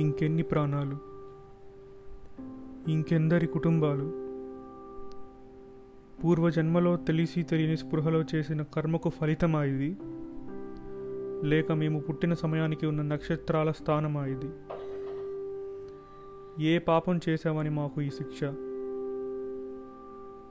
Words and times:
ఇంకెన్ని 0.00 0.42
ప్రాణాలు 0.42 1.16
ఇంకెందరి 2.90 3.46
కుటుంబాలు. 3.46 4.26
పూర్వజన్మలో 6.24 6.96
తెలిసి 6.96 7.42
తెలియని 7.42 7.76
స్పృహలో 7.76 8.24
చేసిన 8.34 8.62
కర్మకు 8.62 9.08
ఫలితమా 9.08 9.64
ఇది? 9.64 9.96
లేక 11.48 11.72
మేము 11.72 12.00
పుట్టిన 12.00 12.34
సమయానికి 12.34 12.86
ఉన్న 12.86 13.02
నక్షత్రాల 13.02 13.70
స్థానమా 13.70 14.26
ఇది? 14.26 14.48
ఏ 16.64 16.78
పాపం 16.78 17.20
చేశామని 17.28 17.70
మాకు 17.70 18.00
ఈ 18.00 18.10
శిక్ష? 18.10 18.44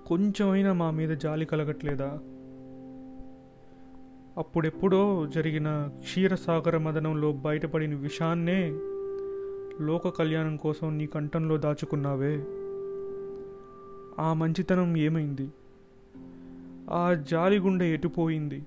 కొంచెమైనా 0.08 0.74
మా 0.74 0.92
మీద 0.92 1.10
జాలి 1.10 1.46
కలగట్లేదా? 1.46 2.20
అప్పుడెప్పుడో 4.38 5.28
జరిగిన 5.36 5.90
క్షీరసాగర 6.00 6.78
మదనంలో 6.78 7.32
బయటపడిన 7.32 7.96
విషాన్నే 7.96 8.72
లోక 9.82 10.08
కళ్యాణం 10.08 10.58
కోసం 10.58 10.98
నీ 10.98 11.06
కంఠంలో 11.06 11.58
దాచుకున్నావే. 11.58 12.46
ఆ 14.20 14.34
మంచితనం 14.34 14.98
ఏమైంది? 14.98 15.52
ఆ 16.90 17.14
జాలిగుండె 17.32 17.86
ఎటుపోయింది? 17.86 18.66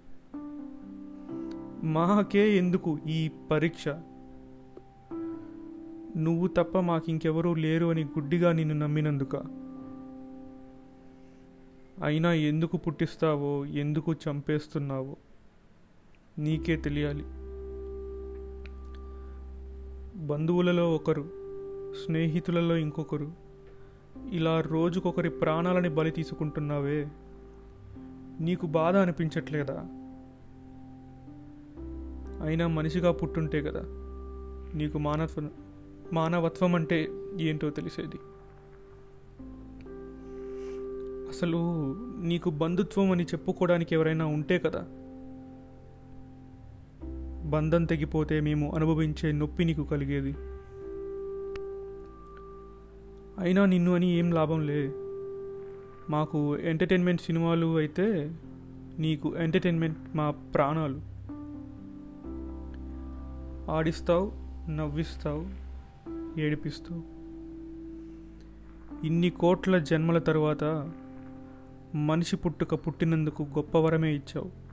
మాకే 1.82 2.56
ఎందుకు 2.56 2.98
ఈ 3.08 3.30
పరీక్ష? 3.50 3.88
నువ్వు 6.16 6.46
తప్ప 6.46 6.78
మాకింకెవరూ 6.78 7.54
లేరు 7.54 7.86
అని 7.86 8.04
గుడ్డిగా 8.04 8.52
నిన్ను 8.52 8.74
నమ్మినందుక. 8.74 9.36
అయినా 12.04 12.32
ఎందుకు 12.32 12.76
పుట్టిస్తావో 12.76 13.64
ఎందుకు 13.64 14.12
చంపేస్తున్నావో? 14.12 15.16
నీకే 16.38 16.76
తెలియాలి. 16.76 17.24
బంధువులలో 20.26 20.94
ఒకరు 20.94 21.24
స్నేహితులలో 22.06 22.76
ఇంకొకరు 22.76 23.32
ఇలా 24.32 24.60
రోజుకొకరి 24.60 25.30
ప్రాణాలని 25.30 25.88
బలి 25.88 26.10
తీసుకుంటున్నావే. 26.10 27.08
నీకు 28.40 28.66
బాధ 28.66 28.96
అనిపించట్లేదా? 28.96 29.86
అయినా 32.42 32.66
మనిషిగా 32.66 33.12
పుట్టుంటే 33.12 33.62
కదా 33.62 33.80
నీకు 34.74 34.98
మానవ 34.98 35.48
మానవత్వం 36.12 36.74
అంటే 36.74 37.08
ఏంటో 37.40 37.70
తెలిసేది. 37.70 38.16
అసలు 41.28 41.58
నీకు 42.20 42.50
బంధుత్వం 42.50 43.10
అని 43.10 43.24
చెప్పుకోవడానికి 43.24 43.94
ఎవరైనా 43.94 44.26
ఉంటే 44.26 44.58
కదా 44.58 44.86
బంధం 47.50 47.84
తెగిపోతే 47.84 48.40
మేము 48.40 48.72
అనుభవించే 48.74 49.32
నొప్పి 49.32 49.64
నీకు 49.64 49.84
కలిగేది. 49.84 50.36
అయినా 53.38 53.66
నిన్ను 53.66 53.94
అని 53.94 54.18
ఏం 54.18 54.32
లాభం 54.32 54.66
లే. 54.66 54.92
మాకు 56.10 56.58
ఎంటర్టైన్మెంట్ 56.58 57.20
సినిమాలు 57.20 57.76
అయితే 57.76 58.34
నీకు 58.98 59.36
ఎంటర్టైన్మెంట్ 59.36 60.16
మా 60.16 60.30
ప్రాణాలు. 60.30 61.00
ఆడిస్తావు 63.70 64.32
నవ్విస్తావు 64.70 65.46
ఏడిపిస్తావు. 66.40 67.18
ఇన్ని 69.06 69.30
కోట్ల 69.30 69.78
జన్మల 69.78 70.18
తరువాత 70.18 70.92
మనిషి 71.94 72.36
పుట్టుక 72.36 72.74
పుట్టినందుకు 72.74 73.42
గొప్ప 73.42 73.78
వరమే 73.78 74.14
ఇచ్చావు. 74.14 74.67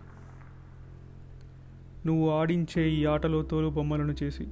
నువ్వు 2.05 2.29
ఆడించే 2.29 2.89
ఈ 2.89 3.05
ఆటలో 3.05 3.41
తోలు 3.41 3.69
బొమ్మలను 3.69 4.15
చేసి. 4.23 4.47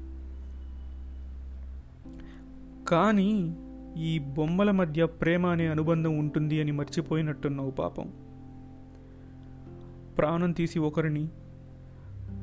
కానీ 2.88 3.58
ఈ 3.98 4.20
బొమ్మల 4.20 4.72
మధ్య 4.72 5.05
ప్రేమ 5.05 5.45
అనే 5.45 5.67
అనుబంధం 5.67 6.17
ఉంటుంది 6.17 6.61
అని 6.61 6.72
మర్చిపోయినట్టున్నావు 6.72 7.72
పాపం. 7.72 8.14
ప్రాణం 10.17 10.52
తీసి 10.52 10.80
ఒకరిని 10.80 11.27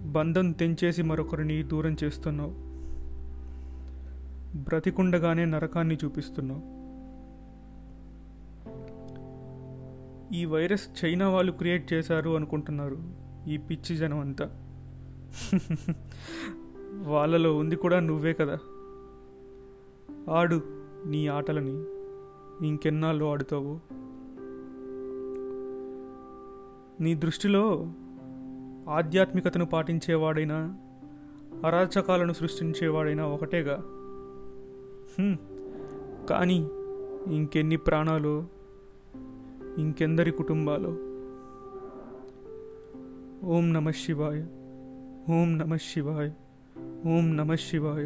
బంధం 0.07 0.53
తెంచేసి 0.53 1.03
మరొకరిని 1.03 1.63
దూరం 1.63 1.97
చేస్తున్నావు. 2.05 2.71
బ్రతికుండగానే 4.59 5.45
నరకాన్ని 5.45 5.99
చూపిస్తున్నావు. 6.05 6.81
ఈ 10.35 10.45
వైరస్ 10.45 11.05
చైనా 11.05 11.29
వాళ్ళు 11.29 11.53
క్రియేట్ 11.53 11.93
చేశారు 11.93 12.31
అనుకుంటున్నారు 12.31 12.99
ఈ 13.49 13.57
పిచ్చి 13.57 13.97
జనం 13.97 14.21
అంతా 14.21 14.70
వాళ్ళలో 17.07 17.57
ఉంది 17.57 17.77
కూడా 17.77 18.01
నువ్వే 18.01 18.33
కదా. 18.33 18.59
ఆడు 20.31 20.61
నీ 21.07 21.27
ఆటలని 21.27 21.83
ఇంకెన్నాళ్ళు 22.67 23.25
ఆడుతావు? 23.25 23.81
నీ 27.03 27.15
దృష్టిలో 27.15 27.93
ఆధ్యాత్మికతను 28.89 29.67
పాటించేవాడైనా 29.67 30.77
అరాచకాలను 31.67 32.33
సృష్టించేవాడైనా 32.33 33.27
ఒకటేగా? 33.27 33.77
కానీ 36.31 36.69
ఇంకెన్ని 37.35 37.77
ప్రాణాలు 37.77 38.47
ఇంకెందరి 39.79 40.31
కుటుంబాలు? 40.31 40.89
ఓం 43.47 43.73
నమ 43.73 43.91
శివాయ. 43.91 44.45
ఓం 45.29 45.59
నమ 45.59 45.77
శివాయ 45.77 46.31
ఓం 47.07 47.37
నమ 47.37 47.55
శివాయ. 47.55 48.05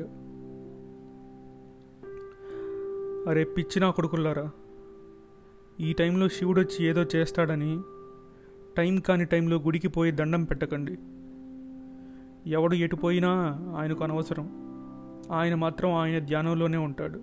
అరే 3.31 3.45
పిచ్చినా 3.45 3.91
కొడుకుల్లారా 3.91 4.51
ఈ 5.81 5.93
టైంలో 5.93 6.29
శివుడు 6.29 6.61
వచ్చి 6.61 6.87
ఏదో 6.87 7.03
చేస్తాడని 7.17 7.81
టైం 8.77 9.01
కాని 9.01 9.25
టైంలో 9.25 9.57
గుడికి 9.57 9.89
పోయి 9.89 10.13
దండం 10.13 10.45
పెట్టకండి. 10.45 10.99
ఎవడు 12.51 12.75
ఎటు 12.75 12.97
పోయినా 12.97 13.59
ఆయనకు 13.77 14.05
అనవసరం. 14.05 14.51
ఆయన 15.33 15.55
మాత్రం 15.55 15.95
ఆయన 15.95 16.19
ధ్యానంలోనే 16.19 16.77
ఉంటాడు. 16.77 17.21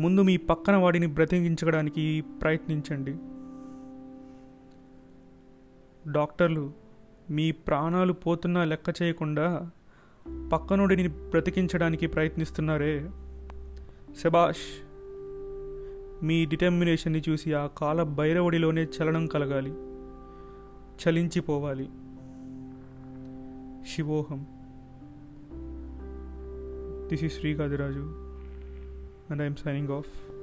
ముందు 0.00 0.20
మీ 0.20 0.36
పక్కన 0.36 0.76
వాడిని 0.76 1.06
బ్రతికించడానికి 1.06 2.24
ప్రయత్నించండి. 2.42 3.16
డాక్టర్లు 6.12 6.83
మీ 7.30 7.50
ప్రాణాలు 7.50 8.12
పోతున్నా 8.12 8.64
లెక్క 8.64 9.02
చేయకుండా 9.02 9.70
పక్కనుడిని 10.52 11.08
బ్రతికించడానికి 11.08 12.06
ప్రయత్నిస్తున్నారే. 12.06 13.10
శబాష్ 14.18 14.86
మీ 16.24 16.44
డిటర్మినేషన్ని 16.44 17.22
చూసి 17.28 17.52
ఆ 17.52 17.66
కాల 17.66 18.02
భైరవుడిలోనే 18.02 18.84
చలనం 18.84 19.26
కలగాలి. 19.26 19.74
చలించిపోవాలి. 21.08 21.88
శివోహం. 23.88 24.46
This 27.08 27.24
is 27.24 27.38
Sri 27.38 27.54
and 29.30 29.42
and 29.42 29.56
signing 29.64 29.88
off. 29.88 30.33